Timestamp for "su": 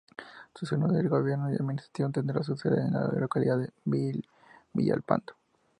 2.43-2.57